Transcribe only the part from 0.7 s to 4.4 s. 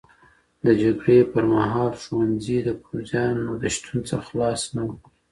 جګړې پر مهال ښوونځي د پوځيانو د شتون څخه